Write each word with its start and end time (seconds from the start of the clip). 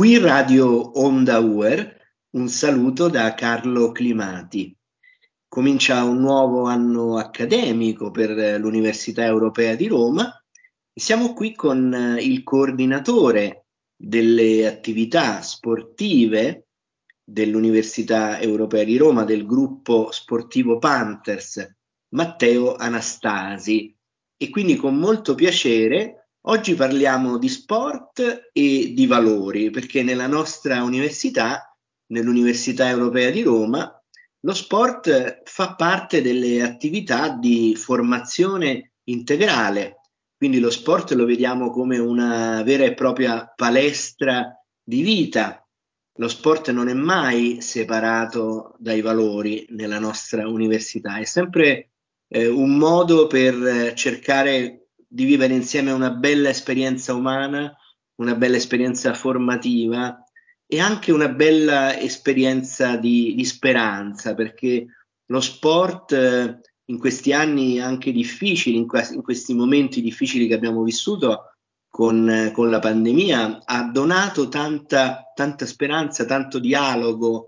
Qui 0.00 0.16
Radio 0.16 0.98
Onda 0.98 1.40
UER, 1.40 1.94
un 2.30 2.48
saluto 2.48 3.08
da 3.10 3.34
Carlo 3.34 3.92
Climati. 3.92 4.74
Comincia 5.46 6.04
un 6.04 6.20
nuovo 6.20 6.64
anno 6.64 7.18
accademico 7.18 8.10
per 8.10 8.30
l'Università 8.58 9.26
Europea 9.26 9.74
di 9.74 9.88
Roma 9.88 10.42
e 10.90 10.98
siamo 10.98 11.34
qui 11.34 11.54
con 11.54 11.92
eh, 11.92 12.22
il 12.22 12.42
coordinatore 12.44 13.66
delle 13.94 14.66
attività 14.66 15.42
sportive 15.42 16.68
dell'Università 17.22 18.40
Europea 18.40 18.84
di 18.84 18.96
Roma, 18.96 19.24
del 19.24 19.44
gruppo 19.44 20.10
sportivo 20.12 20.78
Panthers, 20.78 21.76
Matteo 22.14 22.74
Anastasi. 22.74 23.94
E 24.34 24.48
quindi 24.48 24.76
con 24.76 24.96
molto 24.96 25.34
piacere 25.34 26.19
Oggi 26.44 26.74
parliamo 26.74 27.36
di 27.36 27.50
sport 27.50 28.48
e 28.50 28.92
di 28.94 29.06
valori, 29.06 29.68
perché 29.68 30.02
nella 30.02 30.26
nostra 30.26 30.82
università, 30.82 31.76
nell'Università 32.12 32.88
Europea 32.88 33.30
di 33.30 33.42
Roma, 33.42 34.02
lo 34.40 34.54
sport 34.54 35.42
fa 35.44 35.74
parte 35.74 36.22
delle 36.22 36.62
attività 36.62 37.28
di 37.28 37.76
formazione 37.76 38.92
integrale, 39.04 40.00
quindi 40.34 40.60
lo 40.60 40.70
sport 40.70 41.12
lo 41.12 41.26
vediamo 41.26 41.70
come 41.70 41.98
una 41.98 42.62
vera 42.62 42.84
e 42.84 42.94
propria 42.94 43.52
palestra 43.54 44.58
di 44.82 45.02
vita. 45.02 45.62
Lo 46.14 46.28
sport 46.28 46.70
non 46.70 46.88
è 46.88 46.94
mai 46.94 47.60
separato 47.60 48.74
dai 48.78 49.02
valori 49.02 49.66
nella 49.70 49.98
nostra 49.98 50.48
università, 50.48 51.18
è 51.18 51.24
sempre 51.24 51.90
eh, 52.28 52.46
un 52.46 52.78
modo 52.78 53.26
per 53.26 53.92
cercare 53.92 54.79
di 55.12 55.24
vivere 55.24 55.54
insieme 55.54 55.90
una 55.90 56.10
bella 56.10 56.50
esperienza 56.50 57.14
umana, 57.14 57.76
una 58.20 58.36
bella 58.36 58.56
esperienza 58.56 59.12
formativa 59.12 60.24
e 60.66 60.78
anche 60.78 61.10
una 61.10 61.28
bella 61.28 61.98
esperienza 61.98 62.94
di, 62.94 63.34
di 63.34 63.44
speranza, 63.44 64.34
perché 64.34 64.86
lo 65.26 65.40
sport 65.40 66.12
eh, 66.12 66.60
in 66.84 66.98
questi 66.98 67.32
anni 67.32 67.80
anche 67.80 68.12
difficili, 68.12 68.76
in, 68.76 68.86
que- 68.86 69.08
in, 69.12 69.22
questi 69.22 69.52
momenti 69.52 70.00
difficili 70.00 70.46
che 70.46 70.54
abbiamo 70.54 70.84
vissuto 70.84 71.54
con, 71.88 72.28
eh, 72.30 72.52
con 72.52 72.70
la 72.70 72.78
pandemia, 72.78 73.62
ha 73.64 73.90
donato 73.90 74.48
tanta, 74.48 75.32
tanta 75.34 75.66
speranza, 75.66 76.24
tanto 76.24 76.60
dialogo 76.60 77.46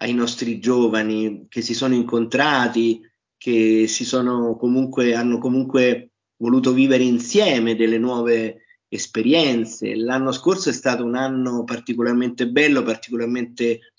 ai 0.00 0.12
nostri 0.12 0.58
giovani 0.58 1.46
che 1.48 1.62
si 1.62 1.72
sono 1.72 1.94
incontrati, 1.94 3.00
che 3.38 3.86
si 3.86 4.04
sono 4.04 4.56
comunque, 4.56 5.14
hanno 5.14 5.38
comunque 5.38 6.07
voluto 6.38 6.72
vivere 6.72 7.02
insieme 7.02 7.76
delle 7.76 7.98
nuove 7.98 8.64
esperienze. 8.88 9.94
L'anno 9.94 10.32
scorso 10.32 10.70
è 10.70 10.72
stato 10.72 11.04
un 11.04 11.14
anno 11.14 11.64
particolarmente 11.64 12.48
bello, 12.48 12.82
particolarmente 12.82 13.92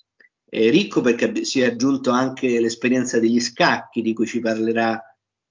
eh, 0.50 0.70
ricco 0.70 1.02
perché 1.02 1.44
si 1.46 1.62
è 1.62 1.68
aggiunto 1.68 2.10
anche 2.10 2.60
l'esperienza 2.60 3.20
degli 3.20 3.40
scacchi 3.40 4.02
di 4.02 4.14
cui 4.14 4.26
ci 4.26 4.40
parlerà 4.40 5.02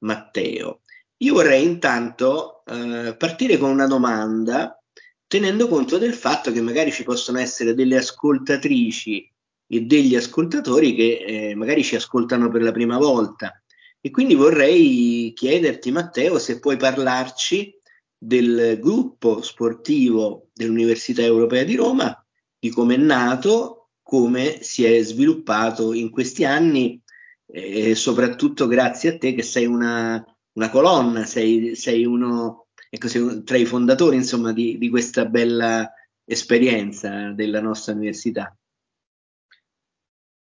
Matteo. 0.01 0.81
Io 1.19 1.35
vorrei 1.35 1.65
intanto 1.65 2.65
eh, 2.65 3.15
partire 3.17 3.59
con 3.59 3.71
una 3.71 3.87
domanda 3.87 4.81
tenendo 5.27 5.69
conto 5.69 5.99
del 5.99 6.15
fatto 6.15 6.51
che 6.53 6.61
magari 6.61 6.91
ci 6.91 7.03
possono 7.03 7.39
essere 7.39 7.75
delle 7.75 7.97
ascoltatrici 7.97 9.31
e 9.71 9.81
degli 9.83 10.17
ascoltatori 10.17 10.95
che 10.95 11.25
eh, 11.27 11.55
magari 11.55 11.85
ci 11.85 11.97
ascoltano 11.97 12.49
per 12.49 12.63
la 12.63 12.73
prima 12.73 12.97
volta 12.97 13.63
e 14.01 14.11
quindi 14.11 14.35
vorrei 14.35 15.33
chiederti, 15.35 15.91
Matteo, 15.91 16.39
se 16.39 16.61
puoi 16.61 16.77
parlarci 16.77 17.77
del 18.17 18.79
gruppo 18.81 19.43
sportivo 19.43 20.49
dell'Università 20.53 21.23
Europea 21.23 21.65
di 21.65 21.77
Roma, 21.77 22.27
di 22.59 22.71
come 22.71 22.95
è 22.95 22.99
nato, 22.99 23.91
come 24.03 24.63
si 24.63 24.85
è 24.85 25.03
sviluppato 25.03 25.93
in 25.93 26.11
questi 26.11 26.45
anni 26.45 27.01
e 27.51 27.95
soprattutto 27.95 28.67
grazie 28.67 29.11
a 29.11 29.19
te 29.19 29.35
che 29.35 29.43
sei 29.43 29.67
una, 29.67 30.25
una 30.53 30.71
colonna, 30.71 31.25
sei, 31.25 31.75
sei 31.77 32.05
uno 32.05 32.69
ecco, 32.91 33.09
sei 33.09 33.43
tra 33.45 33.57
i 33.57 33.65
fondatori 33.65 34.17
insomma, 34.17 34.53
di, 34.53 34.79
di 34.79 34.89
questa 34.89 35.27
bella 35.27 35.93
esperienza 36.25 37.33
della 37.33 37.61
nostra 37.61 37.93
università. 37.95 38.55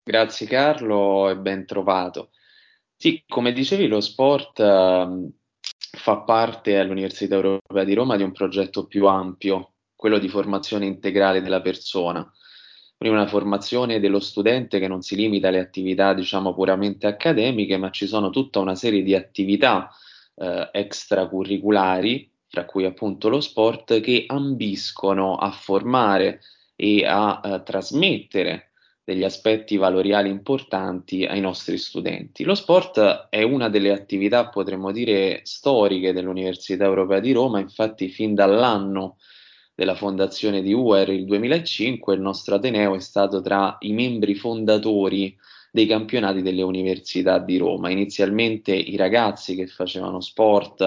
Grazie 0.04 0.48
Carlo 0.48 1.30
e 1.30 1.38
ben 1.38 1.66
trovato. 1.66 2.32
Sì, 3.02 3.24
come 3.28 3.52
dicevi, 3.52 3.88
lo 3.88 4.00
sport 4.00 4.60
eh, 4.60 5.32
fa 5.98 6.18
parte 6.20 6.78
all'Università 6.78 7.34
Europea 7.34 7.84
di 7.84 7.96
Roma 7.96 8.16
di 8.16 8.22
un 8.22 8.32
progetto 8.32 8.86
più 8.86 9.08
ampio, 9.08 9.74
quello 9.96 10.20
di 10.20 10.30
formazione 10.30 10.86
integrale 10.86 11.42
della 11.42 11.62
persona. 11.62 12.32
Quindi 12.96 13.18
una 13.18 13.26
formazione 13.26 14.00
dello 14.00 14.20
studente 14.20 14.78
che 14.78 14.88
non 14.88 15.02
si 15.02 15.16
limita 15.16 15.48
alle 15.48 15.58
attività, 15.58 16.14
diciamo, 16.14 16.54
puramente 16.54 17.08
accademiche, 17.08 17.76
ma 17.78 17.90
ci 17.90 18.06
sono 18.06 18.30
tutta 18.30 18.60
una 18.60 18.76
serie 18.76 19.02
di 19.02 19.16
attività 19.16 19.90
eh, 20.36 20.70
extracurriculari, 20.72 22.32
fra 22.48 22.66
cui 22.66 22.86
appunto 22.86 23.30
lo 23.30 23.42
sport, 23.42 24.00
che 24.00 24.26
ambiscono 24.28 25.38
a 25.38 25.50
formare 25.50 26.42
e 26.76 27.04
a 27.04 27.42
eh, 27.44 27.64
trasmettere 27.64 28.71
degli 29.12 29.24
aspetti 29.24 29.76
valoriali 29.76 30.30
importanti 30.30 31.26
ai 31.26 31.42
nostri 31.42 31.78
studenti. 31.78 32.44
Lo 32.44 32.56
sport 32.56 33.28
è 33.30 33.44
una 33.44 33.70
delle 33.70 33.92
attività, 33.92 34.48
potremmo 34.48 34.92
dire, 34.92 35.42
storiche 35.44 36.14
dell'Università 36.14 36.86
Europea 36.86 37.20
di 37.20 37.34
Roma, 37.34 37.60
infatti 37.60 38.08
fin 38.08 38.34
dall'anno 38.34 39.18
della 39.76 39.96
fondazione 39.96 40.62
di 40.62 40.74
UER, 40.74 41.10
il 41.10 41.26
2005, 41.26 42.16
il 42.16 42.22
nostro 42.22 42.56
Ateneo 42.56 42.96
è 42.96 43.00
stato 43.00 43.42
tra 43.42 43.78
i 43.82 43.92
membri 43.92 44.36
fondatori 44.36 45.36
dei 45.72 45.88
campionati 45.88 46.42
delle 46.42 46.62
università 46.62 47.40
di 47.40 47.58
Roma. 47.58 47.90
Inizialmente 47.90 48.74
i 48.74 48.96
ragazzi 48.96 49.56
che 49.56 49.68
facevano 49.68 50.22
sport 50.22 50.82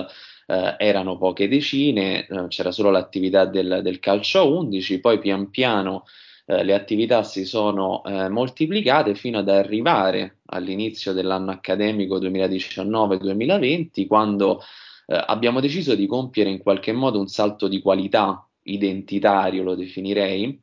eh, 0.47 0.77
erano 0.79 1.19
poche 1.19 1.49
decine, 1.49 2.27
eh, 2.27 2.47
c'era 2.49 2.71
solo 2.71 2.91
l'attività 2.91 3.45
del, 3.45 3.81
del 3.83 3.99
calcio 3.99 4.41
a 4.41 4.45
11, 4.45 5.01
poi 5.01 5.19
pian 5.19 5.51
piano 5.51 6.05
eh, 6.47 6.63
le 6.63 6.75
attività 6.75 7.23
si 7.23 7.45
sono 7.45 8.03
eh, 8.05 8.29
moltiplicate 8.29 9.15
fino 9.15 9.39
ad 9.39 9.49
arrivare 9.49 10.41
all'inizio 10.47 11.13
dell'anno 11.13 11.51
accademico 11.51 12.19
2019-2020, 12.19 14.07
quando 14.07 14.61
eh, 15.07 15.23
abbiamo 15.27 15.61
deciso 15.61 15.95
di 15.95 16.07
compiere 16.07 16.51
in 16.51 16.59
qualche 16.59 16.93
modo 16.93 17.19
un 17.19 17.29
salto 17.29 17.69
di 17.69 17.81
qualità 17.81 18.47
identitario, 18.65 19.63
lo 19.63 19.75
definirei, 19.75 20.61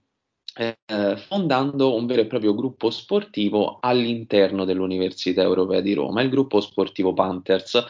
eh, 0.53 1.17
fondando 1.17 1.95
un 1.95 2.05
vero 2.05 2.21
e 2.21 2.27
proprio 2.27 2.53
gruppo 2.53 2.89
sportivo 2.89 3.79
all'interno 3.79 4.65
dell'Università 4.65 5.41
Europea 5.41 5.81
di 5.81 5.93
Roma, 5.93 6.21
il 6.21 6.29
gruppo 6.29 6.59
sportivo 6.59 7.13
Panthers 7.13 7.85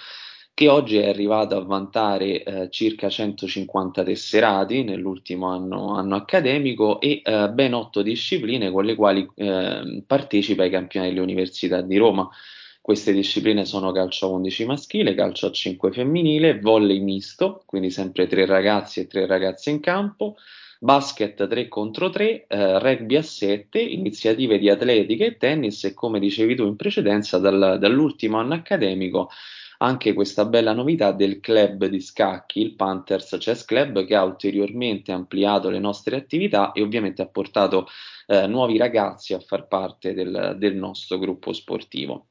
che 0.53 0.67
oggi 0.67 0.97
è 0.97 1.07
arrivato 1.07 1.55
a 1.55 1.63
vantare 1.63 2.43
eh, 2.43 2.69
circa 2.69 3.09
150 3.09 4.03
tesserati 4.03 4.83
nell'ultimo 4.83 5.47
anno, 5.47 5.95
anno 5.95 6.15
accademico 6.15 6.99
e 6.99 7.21
eh, 7.23 7.49
ben 7.49 7.73
otto 7.73 8.01
discipline 8.01 8.71
con 8.71 8.85
le 8.85 8.95
quali 8.95 9.27
eh, 9.35 10.03
partecipa 10.05 10.63
ai 10.63 10.69
campionati 10.69 11.13
delle 11.13 11.23
università 11.23 11.81
di 11.81 11.97
Roma. 11.97 12.29
Queste 12.81 13.13
discipline 13.13 13.63
sono 13.63 13.91
calcio 13.91 14.25
a 14.25 14.29
11 14.29 14.65
maschile, 14.65 15.13
calcio 15.13 15.47
a 15.47 15.51
5 15.51 15.91
femminile, 15.91 16.59
volley 16.59 16.99
misto, 16.99 17.63
quindi 17.65 17.91
sempre 17.91 18.27
tre 18.27 18.45
ragazzi 18.45 19.01
e 19.01 19.07
tre 19.07 19.27
ragazze 19.27 19.69
in 19.69 19.79
campo, 19.79 20.35
basket 20.79 21.47
3 21.47 21.67
contro 21.67 22.09
3, 22.09 22.47
eh, 22.47 22.79
rugby 22.79 23.15
a 23.17 23.21
7, 23.21 23.79
iniziative 23.79 24.57
di 24.57 24.67
atletica 24.67 25.25
e 25.25 25.37
tennis 25.37 25.83
e 25.83 25.93
come 25.93 26.19
dicevi 26.19 26.55
tu 26.55 26.65
in 26.65 26.75
precedenza 26.75 27.37
dal, 27.37 27.77
dall'ultimo 27.79 28.37
anno 28.37 28.55
accademico 28.55 29.29
anche 29.81 30.13
questa 30.13 30.45
bella 30.45 30.73
novità 30.73 31.11
del 31.11 31.39
club 31.39 31.85
di 31.85 31.99
scacchi, 31.99 32.61
il 32.61 32.75
Panthers 32.75 33.35
Chess 33.39 33.65
Club, 33.65 34.05
che 34.05 34.15
ha 34.15 34.23
ulteriormente 34.23 35.11
ampliato 35.11 35.69
le 35.69 35.79
nostre 35.79 36.15
attività 36.15 36.71
e 36.71 36.81
ovviamente 36.81 37.21
ha 37.21 37.27
portato 37.27 37.87
eh, 38.27 38.45
nuovi 38.47 38.77
ragazzi 38.77 39.33
a 39.33 39.39
far 39.39 39.67
parte 39.67 40.13
del, 40.13 40.55
del 40.57 40.75
nostro 40.75 41.17
gruppo 41.17 41.51
sportivo. 41.51 42.27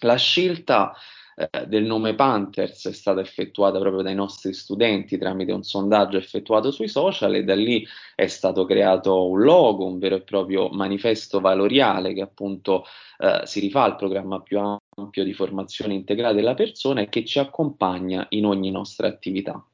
La 0.00 0.16
scelta 0.16 0.94
eh, 1.36 1.66
del 1.66 1.82
nome 1.82 2.14
Panthers 2.14 2.86
è 2.86 2.92
stata 2.92 3.20
effettuata 3.20 3.80
proprio 3.80 4.02
dai 4.02 4.14
nostri 4.14 4.52
studenti 4.52 5.18
tramite 5.18 5.50
un 5.50 5.64
sondaggio 5.64 6.16
effettuato 6.16 6.70
sui 6.70 6.86
social 6.86 7.34
e 7.34 7.42
da 7.42 7.56
lì 7.56 7.84
è 8.14 8.28
stato 8.28 8.64
creato 8.64 9.28
un 9.28 9.40
logo, 9.42 9.84
un 9.84 9.98
vero 9.98 10.14
e 10.14 10.22
proprio 10.22 10.68
manifesto 10.68 11.40
valoriale 11.40 12.14
che 12.14 12.22
appunto 12.22 12.84
eh, 13.18 13.40
si 13.44 13.58
rifà 13.58 13.82
al 13.82 13.96
programma 13.96 14.40
più 14.40 14.60
ampio 14.96 15.24
di 15.24 15.32
formazione 15.32 15.94
integrale 15.94 16.34
della 16.34 16.54
persona 16.54 17.02
e 17.02 17.08
che 17.08 17.24
ci 17.24 17.38
accompagna 17.38 18.26
in 18.30 18.46
ogni 18.46 18.70
nostra 18.70 19.08
attività. 19.08 19.64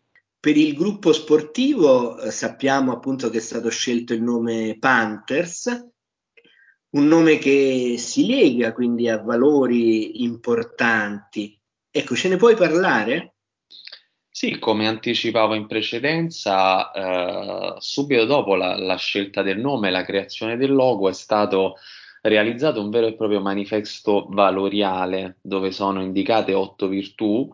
Per 0.40 0.56
il 0.56 0.75
gruppo 0.75 1.12
sportivo 1.12 2.19
eh, 2.19 2.31
sappiamo 2.31 2.93
appunto 2.93 3.28
che 3.28 3.38
è 3.38 3.43
stato 3.43 3.69
scelto 3.69 4.14
il 4.14 4.22
nome 4.22 4.76
Panthers, 4.78 5.88
un 6.90 7.06
nome 7.06 7.38
che 7.38 7.96
si 7.99 8.26
lega 8.26 8.72
quindi 8.72 9.08
a 9.08 9.20
valori 9.20 10.22
importanti. 10.22 11.58
Ecco, 11.90 12.14
ce 12.14 12.28
ne 12.28 12.37
puoi 12.37 12.56
parlare? 12.56 13.34
Sì, 14.32 14.58
come 14.58 14.87
anticipavo 14.87 15.55
in 15.55 15.66
precedenza, 15.66 16.90
eh, 16.93 17.75
subito 17.78 18.25
dopo 18.25 18.55
la, 18.55 18.78
la, 18.78 18.96
scelta 18.96 19.43
del 19.43 19.58
nome 19.58 19.90
la 19.90 20.05
creazione 20.05 20.56
del 20.56 20.73
logo 20.73 21.11
è 21.11 21.12
stato 21.12 21.76
realizzato 22.22 22.81
un 22.81 22.90
vero 22.90 23.06
e 23.06 23.14
proprio 23.14 23.40
manifesto 23.40 24.26
valoriale 24.31 25.38
dove 25.40 25.70
sono 25.72 26.02
indicate 26.02 26.55
otto 26.55 26.88
virtù, 26.88 27.49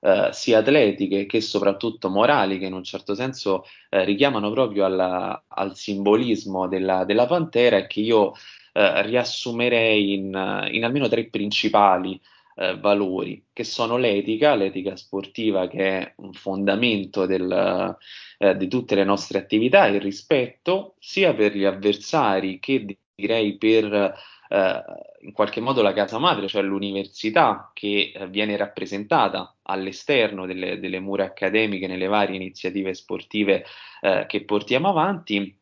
eh, 0.00 0.28
sia 0.32 0.58
atletiche 0.58 1.26
che 1.26 1.40
soprattutto 1.40 2.08
morali, 2.08 2.58
che 2.58 2.66
in 2.66 2.72
un 2.72 2.84
certo 2.84 3.14
senso 3.14 3.64
eh, 3.88 4.04
richiamano 4.04 4.50
proprio 4.50 4.84
alla, 4.84 5.44
al 5.48 5.76
simbolismo 5.76 6.68
della, 6.68 7.04
della, 7.04 7.26
pantera 7.26 7.78
e 7.78 7.86
che 7.86 8.00
io 8.00 8.32
eh, 8.72 9.02
riassumerei 9.02 10.14
in, 10.14 10.68
in 10.70 10.84
almeno 10.84 11.08
tre 11.08 11.28
principali 11.28 12.20
eh, 12.56 12.76
valori, 12.78 13.44
che 13.52 13.64
sono 13.64 13.96
l'etica, 13.96 14.54
l'etica 14.54 14.96
sportiva 14.96 15.68
che 15.68 15.98
è 16.00 16.12
un 16.16 16.32
fondamento 16.32 17.26
del, 17.26 17.96
eh, 18.38 18.56
di 18.56 18.68
tutte 18.68 18.94
le 18.94 19.04
nostre 19.04 19.38
attività, 19.38 19.86
il 19.86 20.00
rispetto 20.00 20.94
sia 20.98 21.34
per 21.34 21.56
gli 21.56 21.64
avversari 21.64 22.58
che 22.60 22.98
direi 23.18 23.56
per 23.56 24.14
eh, 24.48 24.82
in 25.22 25.32
qualche 25.32 25.60
modo 25.60 25.82
la 25.82 25.92
casa 25.92 26.18
madre, 26.18 26.46
cioè 26.46 26.62
l'università 26.62 27.72
che 27.74 28.12
eh, 28.14 28.28
viene 28.28 28.56
rappresentata 28.56 29.56
all'esterno 29.62 30.46
delle, 30.46 30.78
delle, 30.78 31.00
mura 31.00 31.24
accademiche 31.24 31.88
nelle 31.88 32.06
varie 32.06 32.36
iniziative 32.36 32.94
sportive 32.94 33.64
eh, 34.02 34.24
che 34.28 34.44
portiamo 34.44 34.88
avanti 34.88 35.52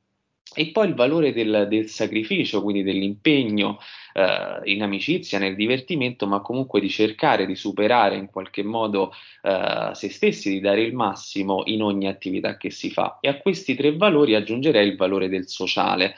e 0.55 0.71
poi 0.71 0.89
il 0.89 0.95
valore 0.95 1.33
del, 1.33 1.67
del 1.69 1.89
sacrificio, 1.89 2.63
quindi 2.63 2.83
dell'impegno 2.83 3.79
eh, 4.13 4.61
in 4.65 4.83
amicizia, 4.83 5.39
nel 5.39 5.57
divertimento, 5.57 6.27
ma 6.27 6.41
comunque 6.41 6.81
di 6.81 6.91
cercare 6.91 7.47
di 7.47 7.57
superare 7.57 8.17
in 8.17 8.27
qualche 8.27 8.63
modo 8.63 9.13
eh, 9.43 9.91
se 9.95 10.11
stessi, 10.11 10.51
di 10.51 10.61
dare 10.61 10.83
il 10.83 10.95
massimo 10.95 11.63
in 11.65 11.83
ogni 11.83 12.07
attività 12.07 12.59
che 12.59 12.71
si 12.71 12.91
fa. 12.91 13.19
E 13.21 13.29
a 13.29 13.39
questi 13.39 13.75
tre 13.75 13.97
valori 13.97 14.35
aggiungerei 14.35 14.87
il 14.87 14.97
valore 14.97 15.29
del 15.29 15.49
sociale 15.49 16.15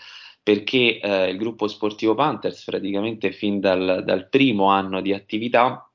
perché 0.48 0.98
eh, 0.98 1.28
il 1.28 1.36
gruppo 1.36 1.68
sportivo 1.68 2.14
Panthers 2.14 2.64
praticamente 2.64 3.32
fin 3.32 3.60
dal, 3.60 4.02
dal, 4.02 4.30
primo 4.30 4.70
anno 4.70 5.02
di 5.02 5.12
attività, 5.12 5.86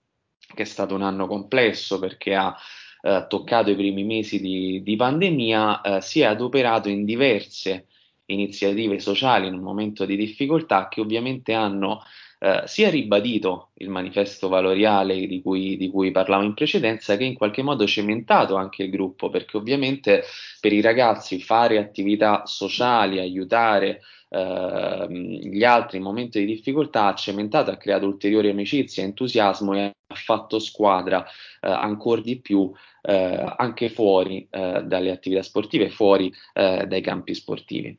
che 0.54 0.62
è 0.62 0.66
stato 0.66 0.94
un 0.94 1.02
anno 1.02 1.26
complesso 1.26 1.98
perché 1.98 2.36
ha 2.36 2.56
eh, 3.02 3.26
toccato 3.28 3.72
i 3.72 3.76
primi 3.76 4.04
mesi 4.04 4.40
di, 4.40 4.84
di 4.84 4.96
pandemia, 4.96 5.82
eh, 5.82 6.02
si 6.02 6.20
è 6.20 6.26
adoperato 6.26 6.88
in 6.88 7.04
diverse 7.04 7.88
iniziative 8.26 9.00
sociali 9.00 9.48
in 9.48 9.56
un 9.56 9.62
momento 9.62 10.06
di 10.06 10.16
difficoltà 10.16 10.88
che 10.88 11.02
ovviamente 11.02 11.54
hanno 11.54 12.04
eh, 12.38 12.62
sia 12.66 12.92
ribadito 12.92 13.72
il 13.78 13.90
manifesto 13.90 14.50
valoriale 14.50 15.26
di 15.26 15.42
cui, 15.42 15.78
di 15.78 15.90
cui, 15.90 16.12
parlavo 16.12 16.44
in 16.44 16.54
precedenza, 16.54 17.18
che 17.18 17.24
in 17.24 17.34
qualche 17.34 17.64
modo 17.64 17.88
cementato 17.88 18.56
anche 18.56 18.84
il 18.84 18.92
gruppo, 18.92 19.32
perché 19.32 19.58
ovviamente 19.58 20.24
per 20.60 20.74
i 20.74 20.82
ragazzi 20.82 21.42
fare 21.42 21.80
attività 21.80 22.46
sociali, 22.46 23.18
aiutare 23.18 24.02
eh, 24.34 25.08
gli 25.10 25.64
altri 25.64 25.98
in 25.98 26.04
momento 26.04 26.40
di 26.40 26.46
difficoltà 26.46 27.06
ha 27.06 27.14
cementato, 27.14 27.70
ha 27.70 27.78
creato 27.78 28.08
ulteriori 28.08 28.50
amicizie, 28.50 29.04
entusiasmo 29.04 29.76
e 29.76 29.96
ha 30.08 30.16
fatto 30.16 30.58
squadra 30.58 31.24
eh, 31.24 31.30
ancora 31.70 32.22
di 32.22 32.40
più 32.40 32.72
eh, 33.02 33.54
anche 33.58 33.90
fuori 33.90 34.48
eh, 34.50 34.82
dalle 34.86 35.12
attività 35.12 35.44
sportive, 35.44 35.90
fuori 35.90 36.34
eh, 36.54 36.86
dai 36.88 37.02
campi 37.02 37.36
sportivi. 37.36 37.96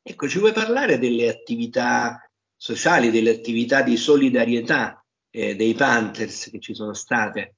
Ecco, 0.00 0.28
ci 0.28 0.38
vuoi 0.38 0.52
parlare 0.52 0.98
delle 0.98 1.28
attività 1.28 2.30
sociali, 2.56 3.10
delle 3.10 3.30
attività 3.30 3.82
di 3.82 3.96
solidarietà 3.96 5.04
eh, 5.30 5.56
dei 5.56 5.74
Panthers 5.74 6.50
che 6.50 6.60
ci 6.60 6.74
sono 6.74 6.94
state? 6.94 7.57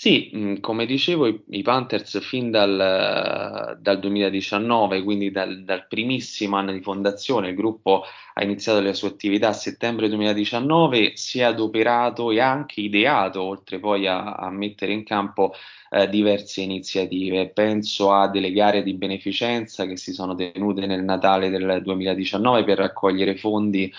Sì, 0.00 0.30
mh, 0.32 0.60
come 0.60 0.86
dicevo, 0.86 1.26
i, 1.26 1.42
i 1.48 1.62
Panthers 1.62 2.20
fin 2.20 2.52
dal, 2.52 3.76
dal 3.80 3.98
2019, 3.98 5.02
quindi 5.02 5.32
dal, 5.32 5.64
dal, 5.64 5.88
primissimo 5.88 6.54
anno 6.56 6.70
di 6.70 6.80
fondazione, 6.80 7.48
il 7.48 7.56
gruppo 7.56 8.04
ha 8.34 8.44
iniziato 8.44 8.78
le 8.80 8.94
sue 8.94 9.08
attività 9.08 9.48
a 9.48 9.52
settembre 9.52 10.08
2019, 10.08 11.16
si 11.16 11.40
è 11.40 11.42
adoperato 11.42 12.30
e 12.30 12.38
ha 12.38 12.48
anche 12.48 12.80
ideato, 12.80 13.42
oltre 13.42 13.80
poi 13.80 14.06
a, 14.06 14.34
a 14.34 14.50
mettere 14.50 14.92
in 14.92 15.02
campo 15.02 15.52
eh, 15.90 16.08
diverse 16.08 16.60
iniziative. 16.60 17.48
Penso 17.50 18.12
a 18.12 18.28
delle 18.28 18.52
gare 18.52 18.84
di 18.84 18.94
beneficenza 18.94 19.84
che 19.84 19.96
si 19.96 20.12
sono 20.12 20.36
tenute 20.36 20.86
nel 20.86 21.02
Natale 21.02 21.50
del 21.50 21.80
2019 21.82 22.62
per 22.62 22.78
raccogliere 22.78 23.36
fondi 23.36 23.92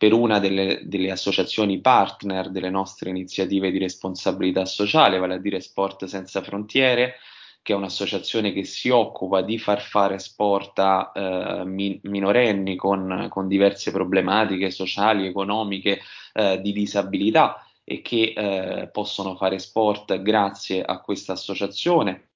per 0.00 0.14
una 0.14 0.38
delle, 0.38 0.80
delle, 0.84 1.10
associazioni 1.10 1.78
partner 1.82 2.48
delle 2.48 2.70
nostre 2.70 3.10
iniziative 3.10 3.70
di 3.70 3.76
responsabilità 3.76 4.64
sociale, 4.64 5.18
vale 5.18 5.34
a 5.34 5.38
dire 5.38 5.60
Sport 5.60 6.06
Senza 6.06 6.40
Frontiere, 6.40 7.16
che 7.60 7.74
è 7.74 7.76
un'associazione 7.76 8.54
che 8.54 8.64
si 8.64 8.88
occupa 8.88 9.42
di 9.42 9.58
far 9.58 9.82
fare 9.82 10.18
sport 10.18 10.78
a 10.78 11.12
eh, 11.14 11.64
mi- 11.66 12.00
minorenni 12.04 12.76
con, 12.76 13.26
con, 13.28 13.46
diverse 13.46 13.90
problematiche 13.90 14.70
sociali, 14.70 15.26
economiche, 15.26 16.00
eh, 16.32 16.62
di 16.62 16.72
disabilità 16.72 17.62
e 17.84 18.00
che 18.00 18.32
eh, 18.34 18.88
possono 18.88 19.36
fare 19.36 19.58
sport 19.58 20.22
grazie 20.22 20.82
a 20.82 20.98
questa 21.02 21.34
associazione. 21.34 22.29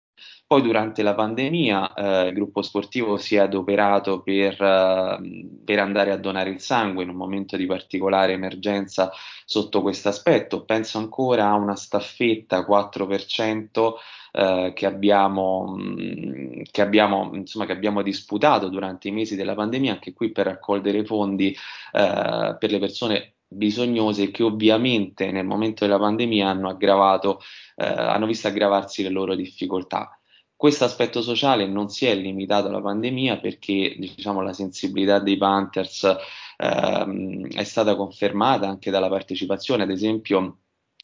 Poi 0.46 0.60
durante 0.60 1.02
la 1.02 1.14
pandemia 1.14 1.94
eh, 1.94 2.28
il 2.28 2.34
gruppo 2.34 2.60
sportivo 2.60 3.16
si 3.16 3.34
è 3.36 3.38
adoperato 3.38 4.20
per, 4.20 4.60
eh, 4.60 5.48
per, 5.64 5.78
andare 5.78 6.10
a 6.10 6.18
donare 6.18 6.50
il 6.50 6.60
sangue 6.60 7.02
in 7.02 7.08
un 7.08 7.16
momento 7.16 7.56
di 7.56 7.64
particolare 7.66 8.34
emergenza 8.34 9.10
sotto 9.46 9.80
questo 9.80 10.10
aspetto. 10.10 10.64
Penso 10.64 10.98
ancora 10.98 11.48
a 11.48 11.54
una 11.54 11.76
staffetta 11.76 12.60
4% 12.60 13.94
eh, 14.32 14.72
che, 14.74 14.86
abbiamo, 14.86 15.76
mh, 15.76 16.62
che, 16.70 16.82
abbiamo, 16.82 17.30
insomma, 17.34 17.64
che 17.64 17.72
abbiamo 17.72 18.02
disputato 18.02 18.68
durante 18.68 19.08
i 19.08 19.12
mesi 19.12 19.36
della 19.36 19.54
pandemia, 19.54 19.92
anche 19.92 20.12
qui 20.12 20.30
per 20.30 20.46
raccogliere 20.46 21.04
fondi 21.06 21.56
eh, 21.92 22.56
per 22.58 22.70
le 22.70 22.78
persone 22.78 23.34
bisognose 23.48 24.30
che 24.30 24.42
ovviamente 24.42 25.30
nel 25.30 25.46
momento 25.46 25.84
della 25.84 25.98
pandemia 25.98 26.48
hanno 26.48 26.68
aggravato, 26.68 27.40
eh, 27.76 27.84
hanno 27.86 28.26
visto 28.26 28.48
aggravarsi 28.48 29.02
le 29.02 29.10
loro 29.10 29.34
difficoltà. 29.34 30.18
Questo 30.64 30.84
aspetto 30.84 31.20
sociale 31.20 31.66
non 31.66 31.90
si 31.90 32.06
è 32.06 32.14
limitato 32.14 32.68
alla 32.68 32.80
pandemia 32.80 33.36
perché 33.36 33.96
diciamo, 33.98 34.40
la 34.40 34.54
sensibilità 34.54 35.18
dei 35.18 35.36
Panthers 35.36 36.16
ehm, 36.56 37.48
è 37.52 37.64
stata 37.64 37.94
confermata 37.94 38.66
anche 38.66 38.90
dalla 38.90 39.10
partecipazione, 39.10 39.82
ad 39.82 39.90
esempio, 39.90 40.60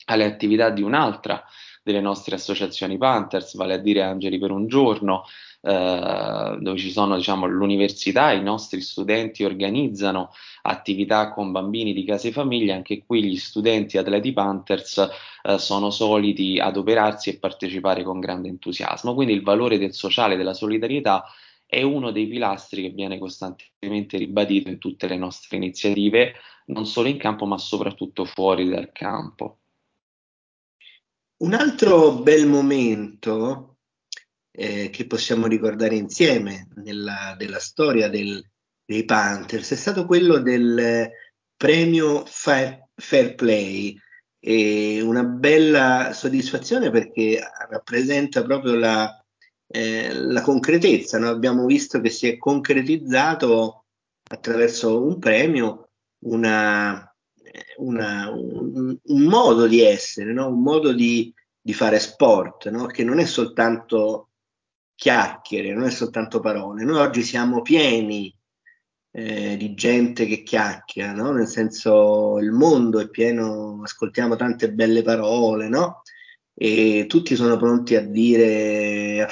alle 0.07 0.25
attività 0.25 0.71
di 0.71 0.81
un'altra 0.81 1.45
delle 1.83 2.01
nostre 2.01 2.35
associazioni 2.35 2.99
Panthers, 2.99 3.57
vale 3.57 3.75
a 3.75 3.79
dire 3.79 4.03
Angeli 4.03 4.39
per 4.39 4.51
un 4.51 4.67
giorno, 4.67 5.25
eh, 5.63 6.57
dove 6.61 6.79
ci 6.79 6.91
sono 6.91 7.17
diciamo, 7.17 7.47
l'università, 7.47 8.33
i 8.33 8.43
nostri 8.43 8.81
studenti 8.81 9.45
organizzano 9.45 10.31
attività 10.63 11.33
con 11.33 11.53
bambini 11.53 11.93
di 11.93 12.05
case 12.05 12.33
famiglie, 12.33 12.73
anche 12.73 13.05
qui 13.05 13.25
gli 13.25 13.37
studenti 13.37 13.99
atleti 13.99 14.33
Panthers 14.33 15.09
eh, 15.43 15.59
sono 15.59 15.91
soliti 15.91 16.59
adoperarsi 16.59 17.31
e 17.31 17.39
partecipare 17.39 18.03
con 18.03 18.21
grande 18.21 18.49
entusiasmo. 18.49 19.15
Quindi 19.15 19.35
il 19.35 19.43
valore 19.43 19.79
del 19.79 19.95
sociale, 19.95 20.37
della 20.37 20.55
solidarietà 20.55 21.25
è 21.67 21.83
uno 21.83 22.11
dei 22.11 22.27
pilastri 22.27 22.83
che 22.83 22.91
viene 22.91 23.19
costantemente 23.19 24.19
ribadito 24.19 24.69
in 24.69 24.79
tutte 24.79 25.07
le 25.07 25.17
nostre 25.17 25.57
iniziative, 25.57 26.35
non 26.67 26.85
solo 26.85 27.09
in 27.09 27.17
campo 27.17 27.47
ma 27.47 27.59
soprattutto 27.59 28.25
fuori 28.25 28.69
dal 28.69 28.91
campo. 28.93 29.60
Un 31.41 31.55
altro 31.55 32.21
bel 32.21 32.47
momento 32.47 33.79
eh, 34.51 34.91
che 34.91 35.07
possiamo 35.07 35.47
ricordare 35.47 35.95
insieme 35.95 36.69
nella, 36.75 37.35
della 37.39 37.59
storia 37.59 38.11
del, 38.11 38.45
dei 38.85 39.07
Panthers 39.07 39.71
è 39.71 39.77
stato 39.77 40.05
quello 40.05 40.39
del 40.39 41.11
premio 41.57 42.27
Fair, 42.27 42.89
Fair 42.95 43.35
Play. 43.37 43.99
E 44.39 45.01
una 45.01 45.23
bella 45.25 46.13
soddisfazione 46.13 46.91
perché 46.91 47.41
rappresenta 47.71 48.43
proprio 48.43 48.75
la, 48.75 49.25
eh, 49.67 50.13
la 50.13 50.43
concretezza. 50.43 51.19
No? 51.19 51.29
Abbiamo 51.29 51.65
visto 51.65 52.01
che 52.01 52.11
si 52.11 52.29
è 52.29 52.37
concretizzato 52.37 53.87
attraverso 54.31 55.03
un 55.03 55.19
premio 55.19 55.91
una, 56.25 57.10
una, 57.77 58.31
un, 58.31 58.97
un, 59.03 59.23
modo 59.23 59.67
di 59.67 59.81
essere, 59.83 60.33
no? 60.33 60.49
un 60.49 60.63
modo 60.63 60.93
di, 60.93 61.33
di 61.61 61.73
fare 61.73 61.99
sport, 61.99 62.69
no? 62.71 62.87
che 62.87 63.05
non 63.05 63.19
è 63.19 63.25
soltanto 63.25 64.31
chiacchiere, 64.95 65.73
non 65.73 65.85
è 65.85 65.91
soltanto 65.91 66.41
parole. 66.41 66.85
Noi 66.85 66.99
oggi 66.99 67.23
siamo 67.23 67.63
pieni 67.63 68.35
eh, 69.13 69.57
di 69.57 69.75
gente 69.75 70.27
che 70.27 70.43
chiacchiera, 70.43 71.13
no? 71.13 71.33
nel 71.33 71.49
senso 71.49 72.39
il 72.39 72.53
mondo 72.53 73.01
è 73.01 73.09
pieno, 73.09 73.81
ascoltiamo 73.83 74.37
tante 74.37 74.73
belle 74.73 75.03
parole, 75.03 75.69
no? 75.69 76.03
E 76.55 77.07
tutti 77.09 77.37
sono 77.37 77.57
pronti 77.57 77.97
a 77.97 78.03
dire, 78.03 79.27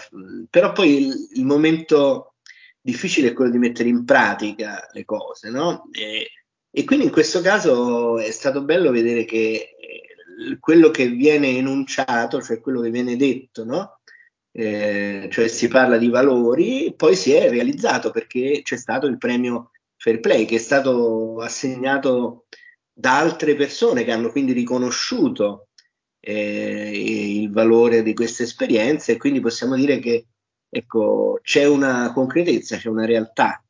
però 0.49 0.73
poi 0.73 1.07
il, 1.07 1.29
il 1.35 1.45
momento 1.45 2.37
difficile 2.81 3.29
è 3.29 3.33
quello 3.35 3.51
di 3.51 3.59
mettere 3.59 3.91
in 3.91 4.05
pratica 4.07 4.89
le 4.93 5.05
cose, 5.05 5.51
no? 5.51 5.89
E, 5.93 6.31
e 6.71 6.85
quindi 6.85 7.07
in 7.07 7.11
questo 7.11 7.41
caso 7.41 8.19
è 8.19 8.31
stato 8.31 8.63
bello 8.63 8.91
vedere 8.91 9.25
che 9.25 9.75
quello 10.61 10.91
che 10.91 11.09
viene 11.09 11.57
enunciato, 11.57 12.41
cioè 12.43 12.61
quello 12.61 12.81
che 12.81 12.91
viene 12.91 13.17
detto, 13.17 13.65
no? 13.65 14.01
Eh, 14.53 15.29
cioè 15.31 15.49
si 15.49 15.69
parla 15.69 15.99
di 15.99 16.09
valori, 16.09 16.95
poi 16.97 17.17
si 17.17 17.33
è 17.33 17.49
realizzato 17.49 18.11
perché 18.11 18.61
c'è 18.63 18.77
stato 18.77 19.07
il 19.07 19.19
premio 19.19 19.71
Fair 19.97 20.21
Play 20.21 20.45
che 20.45 20.57
è 20.57 20.59
stato 20.59 21.41
assegnato 21.41 22.47
da 22.93 23.19
altre 23.19 23.55
persone 23.55 24.05
che 24.05 24.13
hanno 24.13 24.31
quindi 24.31 24.53
riconosciuto 24.53 25.69
eh, 26.21 26.91
il 27.43 27.51
valore 27.51 28.03
di 28.03 28.15
queste 28.15 28.45
esperienze 28.45 29.13
e 29.13 29.17
quindi 29.17 29.41
possiamo 29.41 29.77
dire 29.77 29.99
che 29.99 30.27
ecco, 30.69 31.39
c'è 31.43 31.65
una 31.67 32.13
concretezza, 32.13 32.77
c'è 32.77 32.89
una 32.89 33.07
realtà. 33.07 33.63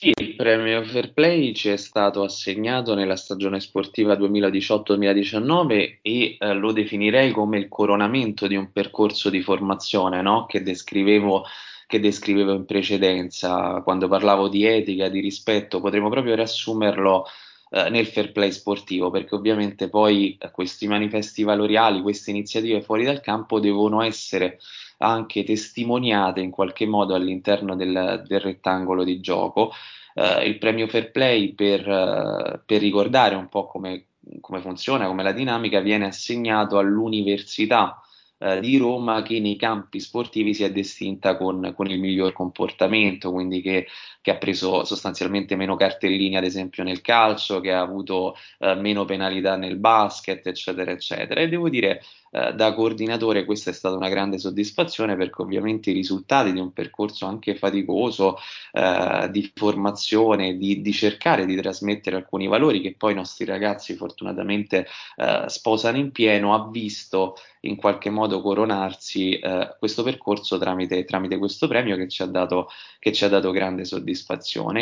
Sì, 0.00 0.12
il 0.16 0.36
premio 0.36 0.84
Fair 0.84 1.12
Play 1.12 1.52
ci 1.54 1.70
è 1.70 1.76
stato 1.76 2.22
assegnato 2.22 2.94
nella 2.94 3.16
stagione 3.16 3.58
sportiva 3.58 4.14
2018-2019 4.14 5.98
e 6.02 6.36
eh, 6.38 6.54
lo 6.54 6.70
definirei 6.70 7.32
come 7.32 7.58
il 7.58 7.66
coronamento 7.66 8.46
di 8.46 8.54
un 8.54 8.70
percorso 8.70 9.28
di 9.28 9.42
formazione 9.42 10.22
no? 10.22 10.46
che, 10.46 10.62
descrivevo, 10.62 11.44
che 11.88 11.98
descrivevo 11.98 12.52
in 12.54 12.64
precedenza 12.64 13.80
quando 13.82 14.06
parlavo 14.06 14.46
di 14.46 14.64
etica, 14.64 15.08
di 15.08 15.18
rispetto, 15.18 15.80
potremmo 15.80 16.10
proprio 16.10 16.36
riassumerlo 16.36 17.26
eh, 17.70 17.90
nel 17.90 18.06
fair 18.06 18.32
play 18.32 18.52
sportivo, 18.52 19.10
perché 19.10 19.34
ovviamente 19.34 19.88
poi 19.88 20.36
eh, 20.38 20.50
questi 20.50 20.86
manifesti 20.86 21.42
valoriali, 21.42 22.02
queste 22.02 22.30
iniziative 22.30 22.80
fuori 22.82 23.04
dal 23.04 23.20
campo 23.20 23.60
devono 23.60 24.02
essere 24.02 24.58
anche 24.98 25.44
testimoniate 25.44 26.40
in 26.40 26.50
qualche 26.50 26.86
modo 26.86 27.14
all'interno 27.14 27.76
del, 27.76 28.24
del 28.26 28.40
rettangolo 28.40 29.04
di 29.04 29.20
gioco. 29.20 29.72
Eh, 30.14 30.46
il 30.46 30.58
premio 30.58 30.88
fair 30.88 31.10
play 31.10 31.54
per, 31.54 31.86
uh, 31.86 32.60
per 32.64 32.80
ricordare 32.80 33.34
un 33.36 33.48
po' 33.48 33.66
come, 33.66 34.06
come, 34.40 34.60
funziona, 34.60 35.06
come 35.06 35.22
la 35.22 35.32
dinamica, 35.32 35.80
viene 35.80 36.06
assegnato 36.06 36.78
all'università 36.78 38.02
eh, 38.38 38.60
di 38.60 38.76
Roma 38.76 39.22
che 39.22 39.40
nei 39.40 39.56
campi 39.56 40.00
sportivi 40.00 40.54
si 40.54 40.62
è 40.62 40.70
distinta 40.70 41.36
con, 41.36 41.72
con 41.76 41.90
il 41.90 41.98
miglior 41.98 42.32
comportamento, 42.32 43.32
quindi 43.32 43.60
che, 43.60 43.86
che, 44.28 44.34
ha 44.34 44.36
preso 44.36 44.84
sostanzialmente 44.84 45.56
meno 45.56 45.76
cartellini, 45.76 46.36
ad 46.36 46.44
esempio 46.44 46.84
nel 46.84 47.00
calcio, 47.00 47.60
che 47.60 47.72
ha 47.72 47.80
avuto 47.80 48.36
eh, 48.58 48.74
meno 48.74 49.04
penalità 49.04 49.56
nel 49.56 49.76
basket, 49.76 50.46
eccetera, 50.46 50.90
eccetera. 50.90 51.40
E 51.40 51.48
devo 51.48 51.68
dire 51.68 52.02
eh, 52.30 52.52
da 52.52 52.74
coordinatore 52.74 53.44
questa 53.44 53.70
è 53.70 53.72
stata 53.72 53.96
una 53.96 54.08
grande 54.08 54.38
soddisfazione 54.38 55.16
perché 55.16 55.40
ovviamente 55.40 55.90
i 55.90 55.94
risultati 55.94 56.52
di 56.52 56.60
un 56.60 56.72
percorso 56.72 57.24
anche 57.26 57.54
faticoso 57.54 58.36
eh, 58.72 59.28
di 59.30 59.50
formazione, 59.54 60.56
di, 60.56 60.82
di, 60.82 60.92
cercare 60.92 61.46
di 61.46 61.56
trasmettere 61.56 62.16
alcuni 62.16 62.46
valori 62.46 62.80
che 62.80 62.94
poi 62.96 63.12
i 63.12 63.16
nostri 63.16 63.44
ragazzi 63.46 63.94
fortunatamente 63.94 64.86
eh, 65.16 65.44
sposano 65.46 65.96
in 65.96 66.12
pieno, 66.12 66.54
ha 66.54 66.68
visto 66.70 67.36
in 67.60 67.76
qualche 67.76 68.10
modo 68.10 68.40
coronarsi 68.40 69.38
eh, 69.38 69.76
questo 69.78 70.02
percorso 70.02 70.58
tramite, 70.58 71.04
tramite, 71.04 71.38
questo 71.38 71.66
premio 71.66 71.96
che 71.96 72.08
ci, 72.08 72.22
ha 72.22 72.26
dato, 72.26 72.68
che 72.98 73.12
ci 73.12 73.24
ha 73.24 73.28
dato 73.28 73.50
grande 73.50 73.84
soddisfazione, 73.84 74.17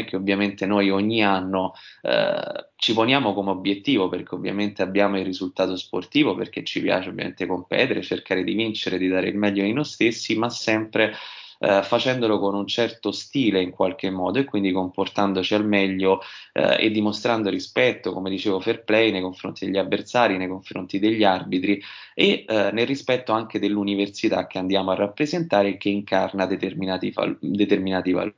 che 0.05 0.17
ovviamente 0.17 0.67
noi 0.67 0.91
ogni 0.91 1.23
anno 1.23 1.75
eh, 2.03 2.71
ci 2.77 2.93
poniamo 2.95 3.33
come 3.35 3.51
obiettivo 3.51 4.09
perché 4.09 4.35
ovviamente 4.35 4.83
abbiamo 4.83 5.19
il 5.19 5.25
risultato 5.25 5.77
sportivo, 5.77 6.35
perché 6.35 6.65
ci 6.65 6.81
piace 6.81 7.09
ovviamente 7.09 7.47
competere, 7.47 8.03
cercare 8.03 8.45
di 8.45 8.55
vincere, 8.55 8.99
di 8.99 9.09
dare 9.09 9.29
il 9.29 9.37
meglio 9.37 9.63
di 9.65 9.73
noi 9.73 9.85
stessi, 9.85 10.37
ma 10.37 10.51
sempre 10.51 11.15
eh, 11.59 11.83
facendolo 11.83 12.39
con 12.39 12.55
un 12.55 12.67
certo 12.67 13.13
stile 13.13 13.61
in 13.63 13.71
qualche 13.71 14.11
modo 14.11 14.39
e 14.39 14.45
quindi 14.45 14.73
comportandoci 14.73 15.55
al 15.55 15.67
meglio 15.67 16.21
eh, 16.53 16.85
e 16.85 16.91
dimostrando 16.91 17.51
rispetto, 17.51 18.13
come 18.13 18.31
dicevo, 18.31 18.61
fair 18.61 18.85
play 18.85 19.11
nei 19.11 19.23
confronti 19.23 19.65
degli 19.65 19.79
avversari, 19.79 20.37
nei 20.37 20.49
confronti 20.49 20.99
degli 20.99 21.25
arbitri 21.25 21.81
e 22.15 22.45
eh, 22.47 22.71
nel 22.73 22.87
rispetto 22.87 23.33
anche 23.33 23.59
dell'università 23.59 24.47
che 24.47 24.59
andiamo 24.59 24.91
a 24.91 24.95
rappresentare 24.95 25.71
e 25.71 25.77
che 25.77 25.89
incarna 25.89 26.47
determinati, 26.47 27.11
val- 27.11 27.39
determinati 27.41 28.13
valori. 28.13 28.35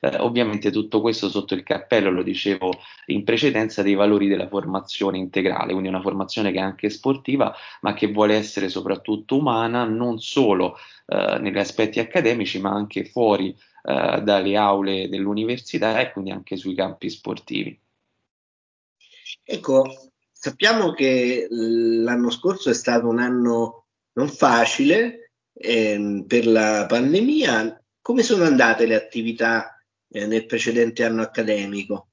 Eh, 0.00 0.16
ovviamente 0.18 0.70
tutto 0.70 1.00
questo 1.00 1.28
sotto 1.28 1.54
il 1.54 1.62
cappello, 1.62 2.10
lo 2.10 2.22
dicevo 2.22 2.72
in 3.06 3.24
precedenza, 3.24 3.82
dei 3.82 3.94
valori 3.94 4.28
della 4.28 4.48
formazione 4.48 5.18
integrale, 5.18 5.72
quindi 5.72 5.88
una 5.88 6.00
formazione 6.00 6.52
che 6.52 6.58
è 6.58 6.62
anche 6.62 6.90
sportiva, 6.90 7.54
ma 7.80 7.94
che 7.94 8.08
vuole 8.08 8.34
essere 8.34 8.68
soprattutto 8.68 9.36
umana, 9.36 9.84
non 9.84 10.20
solo 10.20 10.76
eh, 11.06 11.38
negli 11.40 11.58
aspetti 11.58 12.00
accademici, 12.00 12.60
ma 12.60 12.70
anche 12.70 13.04
fuori 13.04 13.56
eh, 13.82 14.20
dalle 14.22 14.56
aule 14.56 15.08
dell'università 15.08 16.00
e 16.00 16.12
quindi 16.12 16.30
anche 16.30 16.56
sui 16.56 16.74
campi 16.74 17.08
sportivi. 17.10 17.78
Ecco, 19.42 20.10
sappiamo 20.30 20.92
che 20.92 21.46
l'anno 21.50 22.30
scorso 22.30 22.70
è 22.70 22.74
stato 22.74 23.08
un 23.08 23.18
anno 23.18 23.86
non 24.12 24.28
facile 24.28 25.32
eh, 25.52 26.24
per 26.26 26.46
la 26.46 26.86
pandemia. 26.86 27.77
Come 28.08 28.22
sono 28.22 28.44
andate 28.44 28.86
le 28.86 28.94
attività 28.94 29.78
eh, 30.08 30.26
nel 30.26 30.46
precedente 30.46 31.04
anno 31.04 31.20
accademico? 31.20 32.12